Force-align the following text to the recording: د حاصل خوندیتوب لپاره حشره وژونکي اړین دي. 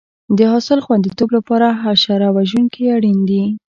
د 0.37 0.39
حاصل 0.51 0.79
خوندیتوب 0.85 1.29
لپاره 1.37 1.67
حشره 1.81 2.29
وژونکي 2.37 2.83
اړین 2.95 3.19
دي. 3.29 3.43